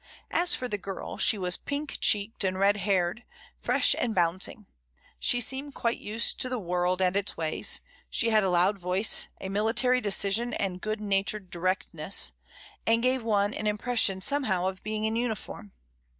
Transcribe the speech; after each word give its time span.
As 0.31 0.55
for 0.55 0.67
the 0.67 0.79
girl, 0.79 1.19
she 1.19 1.37
was 1.37 1.57
pink 1.57 1.99
cheeked 2.01 2.43
and 2.43 2.57
red 2.57 2.77
haired, 2.77 3.23
fresh 3.59 3.93
and 3.95 4.15
bouncing; 4.15 4.65
she 5.19 5.39
seemed 5.39 5.75
quite 5.75 5.99
used 5.99 6.39
to 6.39 6.49
the 6.49 6.57
world 6.57 7.03
and 7.03 7.15
its 7.15 7.37
ways; 7.37 7.81
she 8.09 8.31
had 8.31 8.43
a 8.43 8.49
loud 8.49 8.79
voice, 8.79 9.27
a 9.39 9.47
military 9.47 10.01
decision 10.01 10.55
and 10.55 10.81
good 10.81 10.99
natured 11.01 11.51
directness, 11.51 12.33
and 12.87 13.03
gave 13.03 13.21
one 13.21 13.53
an 13.53 13.67
im 13.67 13.77
pression 13.77 14.21
somehow 14.21 14.65
of 14.65 14.81
being 14.81 15.03
in 15.03 15.15
uniform. 15.15 15.71